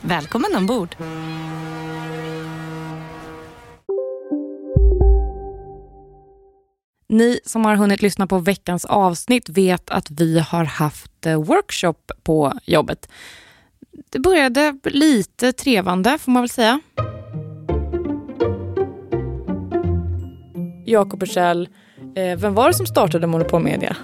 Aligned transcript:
Välkommen 0.00 0.56
ombord! 0.56 0.96
Ni 7.08 7.40
som 7.44 7.64
har 7.64 7.76
hunnit 7.76 8.02
lyssna 8.02 8.26
på 8.26 8.38
veckans 8.38 8.84
avsnitt 8.84 9.48
vet 9.48 9.90
att 9.90 10.10
vi 10.10 10.38
har 10.38 10.64
haft 10.64 11.26
eh, 11.26 11.42
workshop 11.42 11.94
på 12.22 12.52
jobbet. 12.64 13.08
Det 14.10 14.18
började 14.18 14.78
lite 14.84 15.52
trevande, 15.52 16.18
får 16.18 16.32
man 16.32 16.42
väl 16.42 16.48
säga. 16.48 16.80
Jakob 20.86 21.20
Bursell, 21.20 21.68
eh, 22.14 22.38
vem 22.38 22.54
var 22.54 22.68
det 22.68 22.74
som 22.74 22.86
startade 22.86 23.26
Monopol 23.26 23.62
Media? 23.62 23.96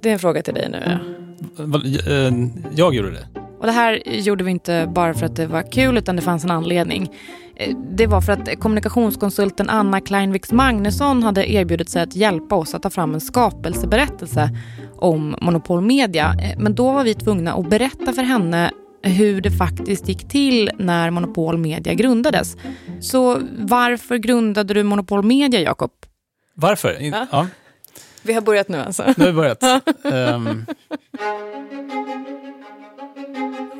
Det 0.00 0.08
är 0.08 0.12
en 0.12 0.18
fråga 0.18 0.42
till 0.42 0.54
dig 0.54 0.68
nu. 0.70 0.82
Ja. 0.86 1.64
Eh, 2.06 2.32
jag 2.74 2.94
gjorde 2.94 3.10
det. 3.10 3.35
Och 3.66 3.72
det 3.72 3.78
här 3.78 4.08
gjorde 4.08 4.44
vi 4.44 4.50
inte 4.50 4.88
bara 4.94 5.14
för 5.14 5.26
att 5.26 5.36
det 5.36 5.46
var 5.46 5.72
kul, 5.72 5.98
utan 5.98 6.16
det 6.16 6.22
fanns 6.22 6.44
en 6.44 6.50
anledning. 6.50 7.10
Eh, 7.56 7.76
det 7.76 8.06
var 8.06 8.20
för 8.20 8.32
att 8.32 8.60
kommunikationskonsulten 8.60 9.68
Anna 9.68 10.00
Kleinviks 10.00 10.52
Magnusson 10.52 11.22
hade 11.22 11.52
erbjudit 11.52 11.90
sig 11.90 12.02
att 12.02 12.16
hjälpa 12.16 12.54
oss 12.54 12.74
att 12.74 12.82
ta 12.82 12.90
fram 12.90 13.14
en 13.14 13.20
skapelseberättelse 13.20 14.50
om 14.96 15.36
Monopol 15.40 15.80
Media. 15.80 16.34
Eh, 16.42 16.58
men 16.58 16.74
då 16.74 16.92
var 16.92 17.04
vi 17.04 17.14
tvungna 17.14 17.54
att 17.54 17.70
berätta 17.70 18.12
för 18.12 18.22
henne 18.22 18.70
hur 19.02 19.40
det 19.40 19.50
faktiskt 19.50 20.08
gick 20.08 20.28
till 20.28 20.70
när 20.78 21.10
Monopol 21.10 21.58
Media 21.58 21.94
grundades. 21.94 22.56
Så 23.00 23.40
varför 23.58 24.16
grundade 24.16 24.74
du 24.74 24.82
Monopol 24.82 25.22
Media, 25.22 25.60
Jakob? 25.60 25.92
Varför? 26.54 26.96
Ja. 27.00 27.26
ja. 27.30 27.46
Vi 28.22 28.32
har 28.32 28.40
börjat 28.40 28.68
nu 28.68 28.78
alltså. 28.78 29.04
Nu 29.16 29.24
har 29.24 29.26
vi 29.26 29.32
börjat. 29.32 29.62
um, 30.04 30.66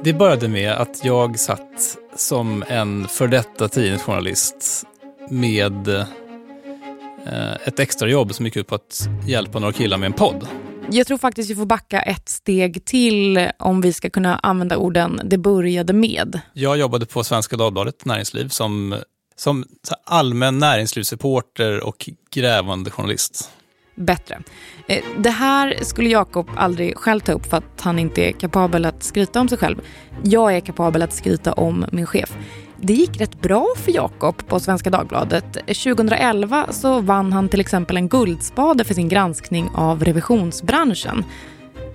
det 0.07 0.13
började 0.13 0.49
med 0.49 0.73
att 0.73 1.05
jag 1.05 1.39
satt 1.39 1.99
som 2.17 2.65
en 2.69 3.09
för 3.09 3.29
detta 3.29 3.69
tidningsjournalist 3.69 4.85
med 5.31 5.89
eh, 5.89 7.53
ett 7.65 7.81
extrajobb 7.81 8.35
som 8.35 8.47
gick 8.47 8.57
ut 8.57 8.67
på 8.67 8.75
att 8.75 9.09
hjälpa 9.27 9.59
några 9.59 9.73
killar 9.73 9.99
med 9.99 10.07
en 10.07 10.13
podd. 10.13 10.49
Jag 10.91 11.07
tror 11.07 11.19
faktiskt 11.19 11.51
vi 11.51 11.55
får 11.55 11.67
backa 11.67 12.01
ett 12.01 12.29
steg 12.29 12.85
till 12.85 13.51
om 13.59 13.81
vi 13.81 13.93
ska 13.93 14.11
kunna 14.11 14.39
använda 14.39 14.77
orden 14.77 15.21
det 15.25 15.39
började 15.39 15.93
med. 15.93 16.41
Jag 16.53 16.77
jobbade 16.77 17.07
på 17.07 17.25
Svenska 17.25 17.57
Dagbladet 17.57 18.05
Näringsliv 18.05 18.49
som, 18.49 18.97
som 19.37 19.65
allmän 20.05 20.59
näringslivsreporter 20.59 21.87
och 21.87 22.11
grävande 22.31 22.91
journalist 22.91 23.51
bättre. 23.97 24.43
Eh, 24.89 25.05
det 25.19 25.31
här 25.31 25.75
skulle 25.83 26.09
Jakob 26.09 26.51
aldrig 26.57 26.97
själv 26.97 27.21
ta 27.21 27.33
upp 27.33 27.47
för 27.47 27.57
att 27.57 27.81
han 27.81 27.99
inte 27.99 28.23
är 28.23 28.33
kapabel 28.33 28.85
att 28.85 29.03
skryta 29.03 29.41
om 29.41 29.49
sig 29.49 29.59
själv. 29.59 29.81
Jag 30.23 30.57
är 30.57 30.61
kapabel 30.61 31.03
att 31.03 31.13
skryta 31.13 31.53
om 31.53 31.87
min 31.93 32.07
chef. 32.07 32.37
Det 32.81 32.93
gick 32.93 33.21
rätt 33.21 33.43
bra 33.43 33.67
för 33.77 33.93
Jakob 33.93 34.47
på 34.47 34.61
Svenska 34.61 34.91
Dagbladet. 34.91 35.53
2011 35.53 36.67
så 36.71 37.01
vann 37.01 37.33
han 37.33 37.49
till 37.49 37.61
exempel 37.61 37.97
en 37.97 38.09
Guldspade 38.09 38.85
för 38.85 38.95
sin 38.95 39.09
granskning 39.09 39.71
av 39.75 40.05
revisionsbranschen. 40.05 41.25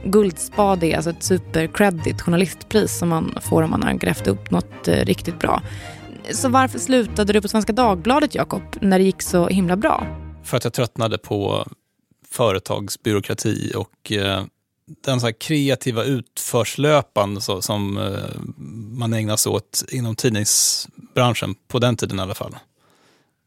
Guldspade 0.03 0.88
är 0.88 0.95
alltså 0.95 1.09
ett 1.09 1.23
supercredit 1.23 2.22
journalistpris 2.22 2.97
som 2.97 3.09
man 3.09 3.38
får 3.41 3.63
om 3.63 3.69
man 3.69 3.84
har 3.84 3.94
grävt 3.94 4.28
upp 4.28 4.51
något 4.51 4.88
eh, 4.88 4.95
riktigt 4.95 5.40
bra. 5.40 5.61
Så 6.31 6.50
varför 6.50 6.79
slutade 6.79 7.34
du 7.34 7.41
på 7.41 7.47
Svenska 7.47 7.73
Dagbladet, 7.73 8.35
Jakob, 8.35 8.61
när 8.81 9.00
det 9.00 9.06
gick 9.06 9.22
så 9.22 9.47
himla 9.47 9.75
bra? 9.75 10.03
För 10.44 10.57
att 10.57 10.63
jag 10.63 10.73
tröttnade 10.73 11.17
på 11.17 11.66
företagsbyråkrati 12.31 13.74
och 13.75 14.12
eh, 14.12 14.44
den 15.03 15.22
så 15.22 15.34
kreativa 15.34 16.03
utförslöpan 16.03 17.42
så, 17.42 17.62
som 17.62 17.97
eh, 17.97 18.42
man 19.00 19.14
ägnar 19.14 19.38
sig 19.38 19.50
åt 19.50 19.84
inom 19.90 20.16
tidningsbranschen, 20.16 21.56
på 21.68 21.80
den 21.80 21.97
tiden 21.97 22.20
i 22.20 22.22
alla 22.22 22.36
fall. 22.36 22.56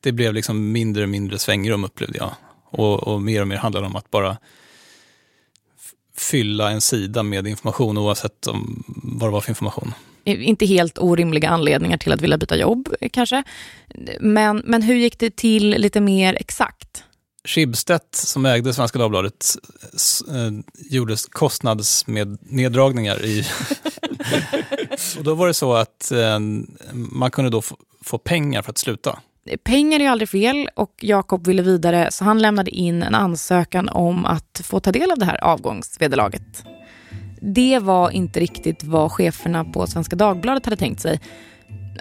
Det 0.00 0.12
blev 0.12 0.34
liksom 0.34 0.72
mindre 0.72 1.02
och 1.02 1.08
mindre 1.08 1.38
svängrum 1.38 1.84
upplevde 1.84 2.18
jag. 2.18 2.30
Och, 2.64 3.08
och 3.08 3.22
mer 3.22 3.40
och 3.40 3.48
mer 3.48 3.56
handlade 3.56 3.86
om 3.86 3.96
att 3.96 4.10
bara 4.10 4.36
fylla 6.16 6.70
en 6.70 6.80
sida 6.80 7.22
med 7.22 7.46
information 7.46 7.98
oavsett 7.98 8.46
om, 8.46 8.84
vad 8.86 9.28
det 9.28 9.32
var 9.32 9.40
för 9.40 9.50
information. 9.50 9.94
Inte 10.24 10.66
helt 10.66 10.98
orimliga 10.98 11.48
anledningar 11.48 11.98
till 11.98 12.12
att 12.12 12.20
vilja 12.20 12.38
byta 12.38 12.56
jobb 12.56 12.94
eh, 13.00 13.08
kanske. 13.12 13.42
Men, 14.20 14.62
men 14.64 14.82
hur 14.82 14.94
gick 14.94 15.18
det 15.18 15.36
till 15.36 15.70
lite 15.70 16.00
mer 16.00 16.34
exakt? 16.34 17.04
Schibsted 17.44 18.00
som 18.12 18.46
ägde 18.46 18.74
Svenska 18.74 18.98
Dagbladet 18.98 19.46
eh, 20.28 20.50
gjorde 20.76 21.16
kostnadsneddragningar 21.30 23.24
i... 23.24 23.46
och 25.18 25.24
då 25.24 25.34
var 25.34 25.46
det 25.46 25.54
så 25.54 25.74
att 25.74 26.12
eh, 26.12 26.38
man 26.92 27.30
kunde 27.30 27.50
då 27.50 27.62
få, 27.62 27.76
få 28.02 28.18
pengar 28.18 28.62
för 28.62 28.70
att 28.70 28.78
sluta. 28.78 29.18
Pengar 29.64 30.00
är 30.00 30.04
ju 30.04 30.10
aldrig 30.10 30.28
fel 30.28 30.68
och 30.74 30.94
Jakob 31.00 31.46
ville 31.46 31.62
vidare 31.62 32.08
så 32.10 32.24
han 32.24 32.42
lämnade 32.42 32.70
in 32.70 33.02
en 33.02 33.14
ansökan 33.14 33.88
om 33.88 34.24
att 34.24 34.60
få 34.64 34.80
ta 34.80 34.92
del 34.92 35.10
av 35.10 35.18
det 35.18 35.24
här 35.24 35.44
avgångsvederlaget. 35.44 36.64
Det 37.40 37.78
var 37.78 38.10
inte 38.10 38.40
riktigt 38.40 38.84
vad 38.84 39.12
cheferna 39.12 39.64
på 39.64 39.86
Svenska 39.86 40.16
Dagbladet 40.16 40.64
hade 40.64 40.76
tänkt 40.76 41.00
sig. 41.00 41.20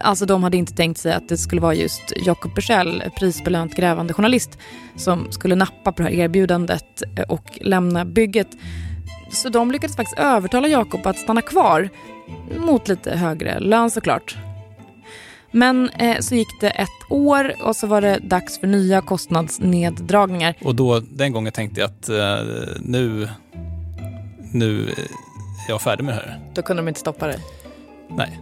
Alltså 0.01 0.25
de 0.25 0.43
hade 0.43 0.57
inte 0.57 0.73
tänkt 0.73 0.97
sig 0.97 1.13
att 1.13 1.29
det 1.29 1.37
skulle 1.37 1.61
vara 1.61 1.73
just 1.73 2.13
Jakob 2.25 2.55
Bursell, 2.55 3.03
prisbelönt 3.19 3.75
grävande 3.75 4.13
journalist, 4.13 4.57
som 4.95 5.31
skulle 5.31 5.55
nappa 5.55 5.91
på 5.91 6.03
det 6.03 6.09
här 6.09 6.15
erbjudandet 6.15 7.03
och 7.27 7.59
lämna 7.61 8.05
bygget. 8.05 8.47
Så 9.31 9.49
de 9.49 9.71
lyckades 9.71 9.95
faktiskt 9.95 10.19
övertala 10.19 10.67
Jakob 10.67 11.07
att 11.07 11.17
stanna 11.17 11.41
kvar, 11.41 11.89
mot 12.57 12.87
lite 12.87 13.17
högre 13.17 13.59
lön 13.59 13.91
såklart. 13.91 14.37
Men 15.51 15.89
eh, 15.89 16.19
så 16.19 16.35
gick 16.35 16.61
det 16.61 16.69
ett 16.69 16.89
år 17.09 17.53
och 17.61 17.75
så 17.75 17.87
var 17.87 18.01
det 18.01 18.19
dags 18.23 18.59
för 18.59 18.67
nya 18.67 19.01
kostnadsneddragningar. 19.01 20.55
Och 20.61 20.75
då, 20.75 20.99
den 20.99 21.31
gången 21.31 21.51
tänkte 21.51 21.81
jag 21.81 21.89
att 21.89 22.09
eh, 22.09 22.47
nu, 22.79 23.29
nu 24.51 24.83
är 25.67 25.69
jag 25.69 25.81
färdig 25.81 26.03
med 26.03 26.13
det 26.13 26.19
här. 26.19 26.39
Då 26.53 26.61
kunde 26.61 26.81
de 26.83 26.87
inte 26.87 26.99
stoppa 26.99 27.27
dig? 27.27 27.37
Nej. 28.09 28.39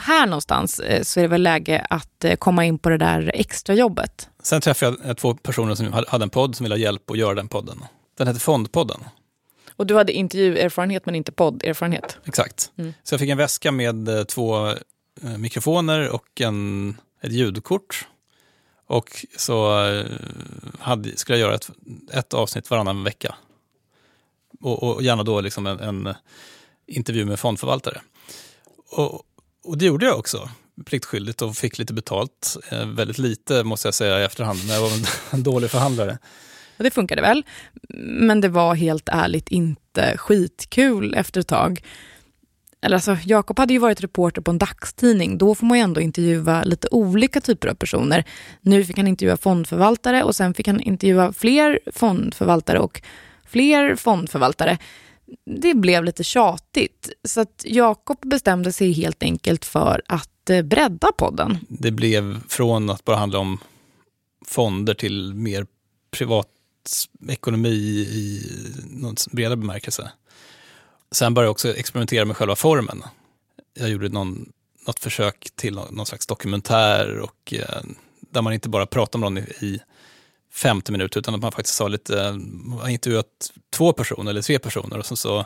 Här 0.00 0.26
någonstans 0.26 0.80
eh, 0.80 1.02
så 1.02 1.20
är 1.20 1.22
det 1.22 1.28
väl 1.28 1.42
läge 1.42 1.86
att 1.90 2.24
eh, 2.24 2.34
komma 2.34 2.64
in 2.64 2.78
på 2.78 2.88
det 2.88 2.98
där 2.98 3.30
extra 3.34 3.74
jobbet. 3.74 4.28
Sen 4.42 4.60
träffade 4.60 4.96
jag 5.04 5.16
två 5.16 5.34
personer 5.34 5.74
som 5.74 5.92
hade 5.92 6.22
en 6.22 6.30
podd 6.30 6.56
som 6.56 6.64
ville 6.64 6.74
ha 6.74 6.80
hjälp 6.80 7.10
att 7.10 7.18
göra 7.18 7.34
den 7.34 7.48
podden. 7.48 7.84
Den 8.18 8.26
hette 8.26 8.40
Fondpodden. 8.40 9.00
Och 9.76 9.86
du 9.86 9.96
hade 9.96 10.12
intervjuerfarenhet 10.12 11.06
men 11.06 11.14
inte 11.14 11.32
podderfarenhet? 11.32 12.18
Exakt. 12.24 12.72
Mm. 12.76 12.94
Så 13.02 13.14
jag 13.14 13.20
fick 13.20 13.30
en 13.30 13.38
väska 13.38 13.72
med 13.72 14.08
eh, 14.08 14.24
två 14.24 14.74
mikrofoner 15.38 16.08
och 16.08 16.40
en, 16.40 16.96
ett 17.20 17.32
ljudkort. 17.32 18.06
Och 18.86 19.26
så 19.36 19.78
hade, 20.78 21.16
skulle 21.16 21.38
jag 21.38 21.46
göra 21.46 21.54
ett, 21.54 21.70
ett 22.12 22.34
avsnitt 22.34 22.70
varannan 22.70 23.04
vecka. 23.04 23.34
Och, 24.60 24.82
och 24.82 25.02
gärna 25.02 25.22
då 25.22 25.40
liksom 25.40 25.66
en, 25.66 25.80
en 25.80 26.14
intervju 26.86 27.24
med 27.24 27.40
fondförvaltare. 27.40 28.00
Och, 28.90 29.22
och 29.70 29.78
det 29.78 29.84
gjorde 29.84 30.06
jag 30.06 30.18
också, 30.18 30.48
pliktskyldigt 30.86 31.42
och 31.42 31.56
fick 31.56 31.78
lite 31.78 31.92
betalt. 31.92 32.56
Eh, 32.70 32.86
väldigt 32.86 33.18
lite 33.18 33.64
måste 33.64 33.88
jag 33.88 33.94
säga 33.94 34.20
i 34.20 34.24
efterhand, 34.24 34.58
när 34.66 34.74
jag 34.74 34.80
var 34.80 34.90
en 35.30 35.42
dålig 35.42 35.70
förhandlare. 35.70 36.18
Och 36.76 36.84
det 36.84 36.90
funkade 36.90 37.22
väl, 37.22 37.44
men 37.98 38.40
det 38.40 38.48
var 38.48 38.74
helt 38.74 39.08
ärligt 39.08 39.48
inte 39.48 40.16
skitkul 40.16 41.14
efter 41.14 41.40
ett 41.40 41.48
tag. 41.48 41.84
eller 42.82 42.96
alltså 42.96 43.16
Jakob 43.24 43.58
hade 43.58 43.72
ju 43.72 43.78
varit 43.78 44.00
reporter 44.00 44.42
på 44.42 44.50
en 44.50 44.58
dagstidning. 44.58 45.38
Då 45.38 45.54
får 45.54 45.66
man 45.66 45.78
ju 45.78 45.82
ändå 45.84 46.00
intervjua 46.00 46.62
lite 46.62 46.88
olika 46.90 47.40
typer 47.40 47.68
av 47.68 47.74
personer. 47.74 48.24
Nu 48.60 48.84
fick 48.84 48.96
han 48.96 49.06
intervjua 49.06 49.36
fondförvaltare 49.36 50.22
och 50.22 50.36
sen 50.36 50.54
fick 50.54 50.66
han 50.66 50.80
intervjua 50.80 51.32
fler 51.32 51.80
fondförvaltare 51.92 52.78
och 52.78 53.02
fler 53.46 53.96
fondförvaltare. 53.96 54.78
Det 55.44 55.74
blev 55.74 56.04
lite 56.04 56.24
tjatigt, 56.24 57.10
så 57.24 57.40
att 57.40 57.62
Jakob 57.64 58.18
bestämde 58.28 58.72
sig 58.72 58.92
helt 58.92 59.22
enkelt 59.22 59.64
för 59.64 60.02
att 60.06 60.50
eh, 60.50 60.62
bredda 60.62 61.12
podden. 61.12 61.58
Det 61.68 61.90
blev 61.90 62.40
från 62.48 62.90
att 62.90 63.04
bara 63.04 63.16
handla 63.16 63.38
om 63.38 63.58
fonder 64.46 64.94
till 64.94 65.34
mer 65.34 65.66
privatekonomi 66.10 67.78
i 68.10 68.42
någon 68.90 69.14
bredare 69.32 69.56
bemärkelse. 69.56 70.10
Sen 71.12 71.34
började 71.34 71.46
jag 71.46 71.52
också 71.52 71.74
experimentera 71.74 72.24
med 72.24 72.36
själva 72.36 72.56
formen. 72.56 73.02
Jag 73.74 73.88
gjorde 73.88 74.08
någon, 74.08 74.52
något 74.86 75.00
försök 75.00 75.48
till 75.56 75.74
någon 75.74 76.06
slags 76.06 76.26
dokumentär 76.26 77.18
och 77.18 77.54
eh, 77.54 77.82
där 78.20 78.42
man 78.42 78.52
inte 78.52 78.68
bara 78.68 78.86
pratar 78.86 79.16
om 79.16 79.20
någon 79.20 79.38
i, 79.38 79.40
i 79.60 79.80
50 80.52 80.92
minuter 80.92 81.20
utan 81.20 81.34
att 81.34 81.40
man 81.40 81.52
faktiskt 81.52 81.80
har 81.80 81.88
lite, 81.88 82.38
har 82.80 82.88
intervjuat 82.88 83.52
två 83.72 83.92
personer 83.92 84.30
eller 84.30 84.42
tre 84.42 84.58
personer 84.58 84.98
och 84.98 85.06
sen 85.06 85.16
så 85.16 85.38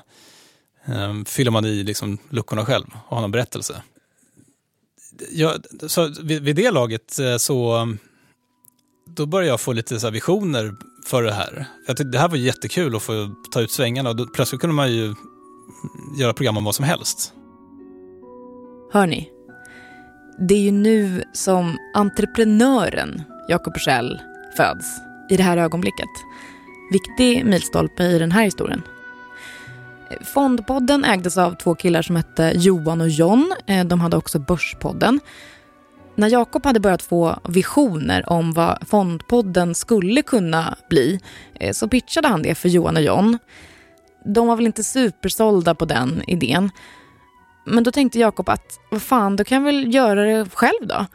eh, 0.85 1.25
fyller 1.27 1.51
man 1.51 1.65
i 1.65 1.83
liksom 1.83 2.19
luckorna 2.31 2.65
själv 2.65 2.87
och 3.09 3.17
har 3.17 3.21
någon 3.21 3.31
berättelse. 3.31 3.83
Ja, 5.33 5.55
så 5.87 6.13
vid, 6.23 6.43
vid 6.43 6.57
det 6.57 6.71
laget 6.71 7.19
eh, 7.19 7.37
så 7.37 7.89
då 9.07 9.27
började 9.27 9.49
jag 9.51 9.61
få 9.61 9.73
lite 9.73 10.01
så 10.01 10.11
visioner 10.11 10.75
för 11.05 11.23
det 11.23 11.33
här. 11.33 11.67
Jag 11.87 11.97
tyckte 11.97 12.11
det 12.11 12.19
här 12.19 12.29
var 12.29 12.37
jättekul 12.37 12.97
att 12.97 13.03
få 13.03 13.35
ta 13.53 13.61
ut 13.61 13.71
svängarna 13.71 14.11
och 14.11 14.17
då, 14.17 14.27
plötsligt 14.27 14.61
kunde 14.61 14.75
man 14.75 14.93
ju 14.93 15.15
göra 16.19 16.33
program 16.33 16.57
om 16.57 16.65
vad 16.65 16.75
som 16.75 16.85
helst. 16.85 17.33
Hörni, 18.93 19.31
det 20.39 20.55
är 20.55 20.61
ju 20.61 20.71
nu 20.71 21.25
som 21.33 21.79
entreprenören 21.95 23.23
Jakob 23.49 23.75
Schell 23.75 24.21
föds, 24.57 24.87
i 25.31 25.37
det 25.37 25.43
här 25.43 25.57
ögonblicket. 25.57 26.09
Viktig 26.91 27.45
milstolpe 27.45 28.05
i 28.05 28.19
den 28.19 28.33
här 28.33 28.45
historien. 28.45 28.83
Fondpodden 30.35 31.05
ägdes 31.05 31.39
av 31.39 31.55
två 31.55 31.75
killar 31.75 32.03
som 32.03 32.17
hette 32.17 32.53
Johan 32.55 33.01
och 33.01 33.09
John. 33.09 33.55
Eh, 33.67 33.85
de 33.85 34.01
hade 34.01 34.17
också 34.17 34.39
Börspodden. 34.39 35.21
När 36.17 36.29
Jakob 36.29 36.67
hade 36.67 36.81
börjat 36.81 37.03
få 37.03 37.39
visioner 37.49 38.29
om 38.29 38.53
vad 38.53 38.89
Fondpodden 38.89 39.75
skulle 39.75 40.23
kunna 40.23 40.77
bli 40.89 41.21
eh, 41.55 41.73
så 41.73 41.89
pitchade 41.89 42.29
han 42.29 42.43
det 42.43 42.55
för 42.55 42.69
Johan 42.69 42.97
och 42.97 43.03
John. 43.03 43.39
De 44.25 44.47
var 44.47 44.57
väl 44.57 44.67
inte 44.67 44.85
supersålda 44.85 45.75
på 45.75 45.85
den 45.85 46.23
idén. 46.27 46.71
Men 47.67 47.85
då 47.85 47.91
tänkte 47.91 48.19
Jakob 48.19 48.49
att 48.49 48.81
vad 48.91 49.03
fan, 49.03 49.37
då 49.37 49.45
kan 49.45 49.57
jag 49.59 49.65
väl 49.65 49.95
göra 49.95 50.25
det 50.25 50.49
själv 50.55 50.87
då. 50.87 51.07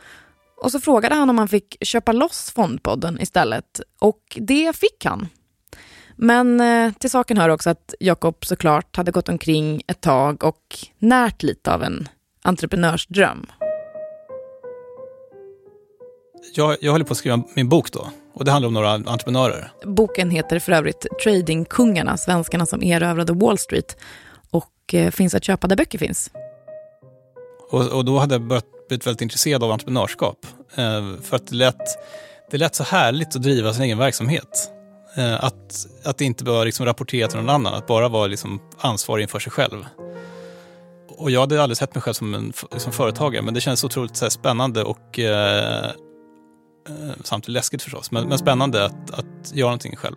Och 0.62 0.72
så 0.72 0.80
frågade 0.80 1.16
han 1.16 1.30
om 1.30 1.38
han 1.38 1.48
fick 1.48 1.78
köpa 1.82 2.12
loss 2.12 2.52
Fondpodden 2.56 3.22
istället 3.22 3.82
och 4.00 4.38
det 4.40 4.76
fick 4.76 5.06
han. 5.06 5.28
Men 6.16 6.62
eh, 6.62 6.94
till 6.94 7.10
saken 7.10 7.38
hör 7.38 7.50
också 7.50 7.70
att 7.70 7.94
Jakob 8.00 8.46
såklart 8.46 8.96
hade 8.96 9.12
gått 9.12 9.30
omkring 9.30 9.82
ett 9.88 10.02
tag 10.02 10.44
och 10.44 10.78
närt 10.98 11.44
lite 11.44 11.74
av 11.74 11.84
en 11.84 12.08
entreprenörsdröm. 12.42 13.46
Jag, 16.56 16.78
jag 16.82 16.92
håller 16.92 17.06
på 17.06 17.12
att 17.12 17.18
skriva 17.18 17.44
min 17.56 17.70
bok 17.70 17.92
då 17.92 18.10
och 18.34 18.46
det 18.46 18.52
handlar 18.52 18.68
om 18.68 18.74
några 18.74 18.92
entreprenörer. 18.92 19.72
Boken 19.86 20.30
heter 20.30 20.60
för 20.60 20.72
övrigt 20.72 21.06
Tradingkungarna, 21.24 22.18
svenskarna 22.18 22.66
som 22.66 22.84
erövrade 22.84 23.34
Wall 23.34 23.58
Street 23.58 23.98
och 24.52 24.94
eh, 24.94 25.12
finns 25.12 25.36
att 25.36 25.44
köpa 25.44 25.68
där 25.68 25.76
böcker 25.76 25.98
finns. 25.98 26.32
Och, 27.72 27.92
och 27.92 28.06
då 28.06 28.18
hade 28.18 28.36
jag 28.36 28.42
börjat 28.42 28.79
blivit 28.90 29.08
väldigt 29.08 29.22
intresserad 29.22 29.64
av 29.64 29.72
entreprenörskap. 29.72 30.46
Eh, 30.76 31.22
för 31.22 31.36
att 31.36 31.48
det 31.48 31.56
lät, 31.56 31.82
det 32.52 32.58
lät 32.58 32.76
så 32.76 32.84
härligt 32.84 33.36
att 33.36 33.42
driva 33.42 33.74
sin 33.74 33.84
egen 33.84 33.98
verksamhet. 33.98 34.72
Eh, 35.16 35.44
att, 35.44 35.88
att 36.04 36.22
inte 36.22 36.44
behöva 36.44 36.64
liksom 36.64 36.86
rapportera 36.86 37.28
till 37.28 37.38
någon 37.38 37.50
annan, 37.50 37.74
att 37.74 37.88
bara 37.88 38.08
vara 38.08 38.28
liksom 38.28 38.62
ansvarig 38.78 39.24
inför 39.24 39.40
sig 39.40 39.52
själv. 39.52 39.86
Och 41.10 41.32
jag 41.32 41.40
hade 41.40 41.64
aldrig 41.64 41.78
sett 41.78 41.96
mig 41.96 42.02
själv 42.02 42.14
som 42.14 42.34
en 42.34 42.54
som 42.78 42.92
företagare, 42.92 43.42
men 43.42 43.54
det 43.54 43.62
kändes 43.62 43.84
otroligt 43.84 44.16
så 44.16 44.30
spännande 44.30 44.84
och 44.84 45.20
eh, 45.20 45.86
eh, 45.86 47.12
samtidigt 47.24 47.54
läskigt 47.54 47.82
förstås, 47.82 48.12
men, 48.12 48.28
men 48.28 48.38
spännande 48.38 48.86
att, 48.86 49.12
att 49.12 49.52
göra 49.54 49.68
någonting 49.68 49.96
själv. 49.96 50.16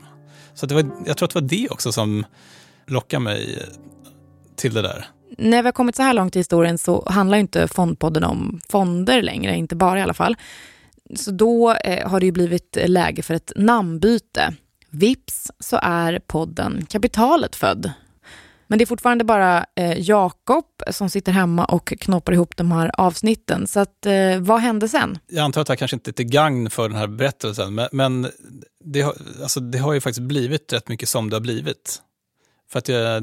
Så 0.55 0.67
det 0.67 0.75
var, 0.75 0.85
jag 1.07 1.17
tror 1.17 1.27
att 1.27 1.35
det 1.35 1.41
var 1.41 1.49
det 1.49 1.69
också 1.71 1.93
som 1.93 2.25
lockade 2.87 3.21
mig 3.23 3.69
till 4.57 4.75
det 4.75 4.83
där 4.83 5.07
när 5.39 5.63
vi 5.63 5.67
har 5.67 5.73
kommit 5.73 5.97
så 5.97 6.03
här 6.03 6.15
långt 6.15 6.37
i 6.37 6.39
historien 6.39 6.79
så 6.79 7.07
handlar 7.11 7.39
inte 7.39 7.69
Fondpodden 7.69 8.25
om 8.25 8.61
fonder 8.69 9.23
längre, 9.23 9.57
inte 9.57 9.77
bara 9.77 9.99
i 9.99 10.03
alla 10.03 10.15
fall. 10.15 10.37
Så 11.15 11.31
då 11.31 11.73
eh, 11.73 12.09
har 12.09 12.21
det 12.21 12.27
ju 12.27 12.33
blivit 12.33 12.79
läge 12.87 13.23
för 13.23 13.35
ett 13.35 13.53
namnbyte. 13.57 14.55
Vips 14.91 15.51
så 15.59 15.79
är 15.83 16.19
podden 16.19 16.87
Kapitalet 16.87 17.57
född. 17.57 17.93
Men 18.67 18.79
det 18.79 18.85
är 18.85 18.87
fortfarande 18.87 19.25
bara 19.25 19.67
eh, 19.77 20.01
Jakob 20.01 20.65
som 20.91 21.11
sitter 21.11 21.33
hemma 21.33 21.65
och 21.65 21.93
knoppar 22.01 22.33
ihop 22.33 22.57
de 22.57 22.73
här 22.73 22.91
avsnitten. 23.01 23.67
Så 23.67 23.81
att, 23.81 24.07
eh, 24.07 24.41
vad 24.41 24.61
hände 24.61 24.89
sen? 24.89 25.19
Jag 25.27 25.45
antar 25.45 25.61
att 25.61 25.67
det 25.67 25.71
här 25.71 25.77
kanske 25.77 25.97
inte 25.97 26.11
är 26.11 26.13
till 26.13 26.29
gagn 26.29 26.71
för 26.71 26.89
den 26.89 26.99
här 26.99 27.07
berättelsen, 27.07 27.75
men, 27.75 27.89
men 27.93 28.27
det, 28.85 29.01
har, 29.01 29.15
alltså, 29.43 29.61
det 29.61 29.79
har 29.79 29.93
ju 29.93 30.01
faktiskt 30.01 30.23
blivit 30.23 30.73
rätt 30.73 30.89
mycket 30.89 31.09
som 31.09 31.31
det 31.31 31.37
har 31.37 31.41
blivit. 31.41 32.03
För 32.71 32.79
att 32.79 32.89
jag 32.89 33.23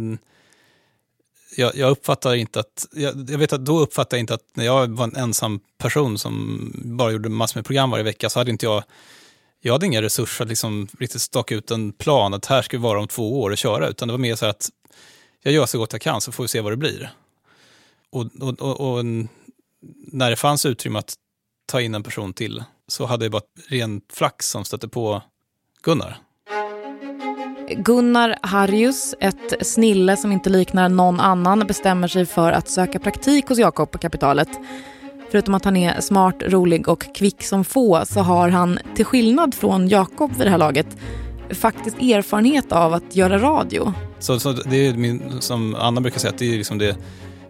jag, 1.56 1.76
jag, 1.76 1.92
uppfattar 1.92 2.36
inte 2.36 2.60
att, 2.60 2.88
jag, 2.92 3.30
jag, 3.30 3.38
vet 3.38 3.54
att 3.54 3.66
då 3.66 3.80
uppfattar 3.80 4.18
jag 4.18 4.20
inte 4.20 4.34
att 4.34 4.46
när 4.54 4.66
jag 4.66 4.88
var 4.88 5.04
en 5.04 5.16
ensam 5.16 5.60
person 5.78 6.18
som 6.18 6.72
bara 6.76 7.12
gjorde 7.12 7.30
massor 7.30 7.58
med 7.58 7.66
program 7.66 7.92
varje 7.92 8.04
vecka 8.04 8.30
så 8.30 8.40
hade 8.40 8.52
inte 8.52 8.66
jag, 8.66 8.84
jag 9.62 9.74
hade 9.74 9.86
inga 9.86 10.02
resurser 10.02 10.46
att 10.46 10.50
liksom 10.50 10.88
riktigt 11.00 11.22
staka 11.22 11.56
ut 11.56 11.72
en 11.72 11.92
plan 11.92 12.34
att 12.34 12.46
här 12.46 12.62
ska 12.62 12.78
vi 12.78 12.84
vara 12.84 13.00
om 13.00 13.08
två 13.08 13.42
år 13.42 13.50
och 13.52 13.58
köra, 13.58 13.88
utan 13.88 14.08
det 14.08 14.12
var 14.12 14.20
mer 14.20 14.36
så 14.36 14.46
att 14.46 14.70
jag 15.42 15.54
gör 15.54 15.66
så 15.66 15.78
gott 15.78 15.94
jag 15.94 16.02
kan 16.02 16.22
så 16.22 16.32
får 16.32 16.44
vi 16.44 16.48
se 16.48 16.62
vad 16.62 16.72
det 16.72 16.78
blir. 16.78 17.14
Och, 18.12 18.26
och, 18.40 18.62
och, 18.62 18.80
och 18.98 19.06
när 20.12 20.30
det 20.30 20.36
fanns 20.36 20.66
utrymme 20.66 21.00
att 21.00 21.14
ta 21.66 21.82
in 21.82 21.96
en 21.96 22.04
person 22.04 22.34
till 22.34 22.64
så 22.88 23.06
hade 23.06 23.26
jag 23.26 23.32
bara 23.32 23.42
ren 23.68 24.02
flax 24.14 24.50
som 24.50 24.66
stötte 24.66 24.88
på 24.88 25.22
Gunnar. 25.82 26.18
Gunnar 27.76 28.36
Harjus, 28.42 29.16
ett 29.20 29.68
snille 29.68 30.18
som 30.18 30.32
inte 30.32 30.50
liknar 30.50 30.90
någon 30.90 31.20
annan, 31.20 31.60
bestämmer 31.60 32.08
sig 32.08 32.26
för 32.26 32.52
att 32.52 32.70
söka 32.70 33.00
praktik 33.00 33.48
hos 33.48 33.58
Jakob 33.58 33.92
på 33.92 33.98
Kapitalet. 33.98 34.50
Förutom 35.32 35.56
att 35.56 35.66
han 35.66 35.78
är 35.78 36.02
smart, 36.02 36.36
rolig 36.48 36.88
och 36.88 37.16
kvick 37.16 37.44
som 37.44 37.64
få 37.64 38.06
så 38.06 38.20
har 38.20 38.50
han, 38.50 38.80
till 38.96 39.06
skillnad 39.06 39.56
från 39.56 39.88
Jakob 39.88 40.32
vid 40.38 40.48
det 40.48 40.52
här 40.52 40.58
laget, 40.58 40.98
faktiskt 41.50 42.02
erfarenhet 42.02 42.72
av 42.72 42.94
att 42.94 43.16
göra 43.16 43.38
radio. 43.38 43.94
Så, 44.20 44.40
så 44.40 44.52
det 44.52 44.88
är 44.88 44.94
min, 44.94 45.42
som 45.42 45.76
Anna 45.76 46.02
brukar 46.02 46.20
säga, 46.20 46.32
att 46.32 46.38
det 46.38 46.54
är 46.54 46.58
liksom 46.58 46.78
det 46.78 46.98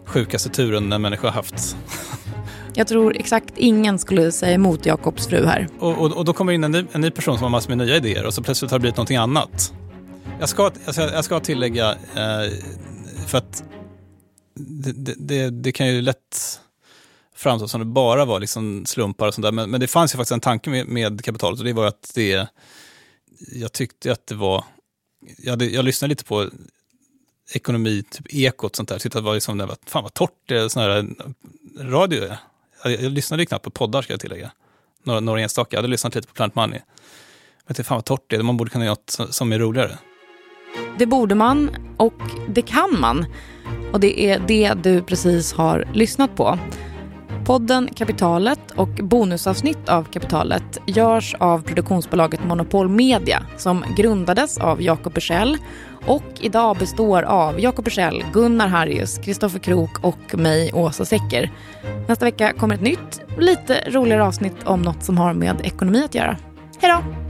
sjukaste 0.04 0.48
turen 0.48 0.92
en 0.92 1.02
människa 1.02 1.26
har 1.26 1.34
haft. 1.34 1.76
Jag 2.74 2.86
tror 2.86 3.16
exakt 3.16 3.52
ingen 3.56 3.98
skulle 3.98 4.32
säga 4.32 4.54
emot 4.54 4.86
Jakobs 4.86 5.26
fru 5.26 5.46
här. 5.46 5.68
Och, 5.78 5.98
och, 5.98 6.16
och 6.16 6.24
då 6.24 6.32
kommer 6.32 6.52
in 6.52 6.64
en 6.64 6.72
ny, 6.72 6.84
en 6.92 7.00
ny 7.00 7.10
person 7.10 7.34
som 7.34 7.42
har 7.42 7.50
massor 7.50 7.68
med 7.68 7.78
nya 7.78 7.96
idéer 7.96 8.26
och 8.26 8.34
så 8.34 8.42
plötsligt 8.42 8.70
har 8.70 8.78
det 8.78 8.80
blivit 8.80 8.96
någonting 8.96 9.16
annat. 9.16 9.72
Jag 10.40 10.48
ska, 10.48 10.70
alltså, 10.86 11.02
jag 11.02 11.24
ska 11.24 11.40
tillägga, 11.40 11.90
eh, 11.92 12.52
för 13.26 13.38
att 13.38 13.64
det, 14.54 15.14
det, 15.18 15.50
det, 15.50 15.72
kan 15.72 15.86
ju 15.88 16.02
lätt 16.02 16.60
framstå 17.34 17.68
som 17.68 17.80
det 17.80 17.84
bara 17.84 18.24
var 18.24 18.40
liksom 18.40 18.86
slumpar 18.86 19.28
och 19.28 19.34
sånt 19.34 19.42
där. 19.42 19.52
Men, 19.52 19.70
men 19.70 19.80
det 19.80 19.86
fanns 19.86 20.14
ju 20.14 20.16
faktiskt 20.16 20.32
en 20.32 20.40
tanke 20.40 20.70
med, 20.70 20.86
med 20.86 21.24
kapitalet 21.24 21.58
och 21.58 21.64
det 21.64 21.72
var 21.72 21.86
att 21.86 22.12
det, 22.14 22.48
jag 23.52 23.72
tyckte 23.72 24.12
att 24.12 24.26
det 24.26 24.34
var, 24.34 24.64
jag, 25.38 25.50
hade, 25.50 25.64
jag 25.64 25.84
lyssnade 25.84 26.08
lite 26.08 26.24
på 26.24 26.50
ekonomi, 27.52 28.02
typ 28.10 28.34
ekot 28.34 28.76
sånt 28.76 28.88
där, 28.88 28.98
tyckte 28.98 29.18
att 29.18 29.24
det 29.24 29.26
var 29.26 29.34
liksom, 29.34 29.58
det 29.58 29.66
var, 29.66 29.76
fan 29.86 30.02
vad 30.02 30.14
torrt 30.14 30.42
det 30.46 30.58
är, 30.58 30.68
sån 30.68 30.82
här 30.82 31.06
radio 31.78 32.24
är. 32.24 32.36
Jag, 32.84 32.92
jag 32.92 33.12
lyssnade 33.12 33.46
knappt 33.46 33.64
på 33.64 33.70
poddar 33.70 34.02
ska 34.02 34.12
jag 34.12 34.20
tillägga. 34.20 34.52
Några, 35.02 35.20
några 35.20 35.40
enstaka, 35.40 35.76
jag 35.76 35.78
hade 35.78 35.88
lyssnat 35.88 36.14
lite 36.14 36.28
på 36.28 36.34
Planet 36.34 36.54
Money. 36.54 36.80
Men 37.66 37.74
det 37.76 37.84
fan 37.84 37.96
vad 37.96 38.04
torrt 38.04 38.24
det 38.26 38.36
är, 38.36 38.42
man 38.42 38.56
borde 38.56 38.70
kunna 38.70 38.84
göra 38.84 38.96
något 39.18 39.34
som 39.34 39.52
är 39.52 39.58
roligare. 39.58 39.98
Det 40.98 41.06
borde 41.06 41.34
man 41.34 41.70
och 41.96 42.22
det 42.48 42.62
kan 42.62 43.00
man. 43.00 43.26
Och 43.92 44.00
det 44.00 44.20
är 44.20 44.42
det 44.46 44.74
du 44.82 45.02
precis 45.02 45.52
har 45.52 45.84
lyssnat 45.92 46.36
på. 46.36 46.58
Podden 47.46 47.88
Kapitalet 47.94 48.70
och 48.70 48.88
bonusavsnitt 48.88 49.88
av 49.88 50.04
Kapitalet 50.04 50.80
görs 50.86 51.34
av 51.38 51.62
produktionsbolaget 51.62 52.44
Monopol 52.44 52.88
Media 52.88 53.42
som 53.56 53.84
grundades 53.96 54.58
av 54.58 54.82
Jakob 54.82 55.12
Bursell 55.12 55.58
och 56.06 56.24
idag 56.40 56.76
består 56.76 57.22
av 57.22 57.60
Jakob 57.60 57.84
Bursell, 57.84 58.24
Gunnar 58.32 58.68
Harrius, 58.68 59.18
Kristoffer 59.18 59.58
Krook 59.58 60.04
och 60.04 60.38
mig, 60.38 60.72
Åsa 60.72 61.04
Secker. 61.04 61.52
Nästa 62.08 62.24
vecka 62.24 62.52
kommer 62.52 62.74
ett 62.74 62.82
nytt, 62.82 63.20
lite 63.38 63.84
roligare 63.90 64.24
avsnitt 64.24 64.56
om 64.64 64.82
något 64.82 65.04
som 65.04 65.18
har 65.18 65.32
med 65.32 65.60
ekonomi 65.64 66.04
att 66.04 66.14
göra. 66.14 66.36
Hej 66.80 66.92
då! 66.92 67.29